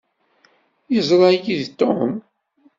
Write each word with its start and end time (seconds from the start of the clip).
Yeẓṛa-yi-d 0.93 1.61
Tom. 1.79 2.11